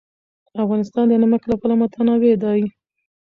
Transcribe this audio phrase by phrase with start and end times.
[0.63, 2.61] افغانستان د نمک له پلوه متنوع دی.